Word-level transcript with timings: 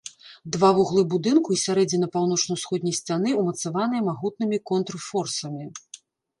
Два 0.53 0.69
вуглы 0.77 1.03
будынку 1.11 1.49
і 1.57 1.59
сярэдзіна 1.65 2.09
паўночна-ўсходняй 2.17 2.97
сцяны 3.01 3.35
ўмацаваныя 3.43 4.01
магутнымі 4.11 4.57
контрфорсамі. 4.73 5.73